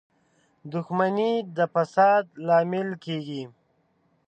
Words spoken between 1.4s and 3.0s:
د فساد لامل